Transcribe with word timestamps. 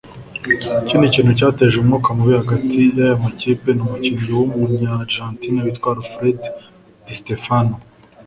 Ikindi 0.83 1.13
kintu 1.15 1.31
cyateje 1.39 1.75
umwuka 1.77 2.07
mubi 2.15 2.33
hagati 2.41 2.77
y’aya 2.97 3.21
makipe 3.23 3.69
n’umukinnyi 3.73 4.31
w’umunya 4.37 4.89
Argentina 5.03 5.57
witwa 5.65 5.89
Alfred 5.95 6.39
di 7.05 7.13
Stefano 7.19 7.73